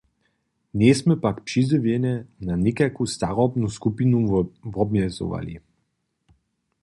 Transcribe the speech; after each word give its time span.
Njejsmy 0.77 1.15
pak 1.15 1.43
přizjewjenje 1.43 2.27
na 2.47 2.53
někajku 2.65 3.03
starobnu 3.15 3.67
skupinu 3.75 4.19
wobmjezowali. 4.73 5.55